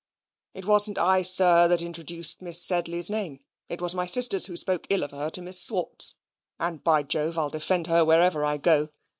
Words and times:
"It 0.55 0.65
wasn't 0.65 0.97
I, 0.97 1.21
sir, 1.21 1.67
that 1.67 1.83
introduced 1.83 2.41
Miss 2.41 2.59
Sedley's 2.59 3.07
name. 3.11 3.39
It 3.69 3.79
was 3.81 3.93
my 3.93 4.07
sisters 4.07 4.47
who 4.47 4.57
spoke 4.57 4.87
ill 4.89 5.03
of 5.03 5.11
her 5.11 5.29
to 5.29 5.43
Miss 5.43 5.61
Swartz; 5.61 6.15
and 6.59 6.83
by 6.83 7.03
Jove 7.03 7.37
I'll 7.37 7.51
defend 7.51 7.85
her 7.85 8.03
wherever 8.03 8.43
I 8.43 8.57
go. 8.57 8.89